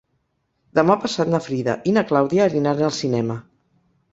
Demà 0.77 0.95
passat 1.03 1.29
na 1.33 1.41
Frida 1.49 1.75
i 1.91 1.95
na 1.99 2.05
Clàudia 2.13 2.49
aniran 2.53 2.83
al 2.89 2.99
cinema. 3.05 3.37